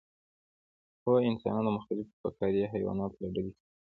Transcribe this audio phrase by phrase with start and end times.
[1.03, 3.75] هو انسانان د پرمختللو فقاریه حیواناتو له ډلې څخه دي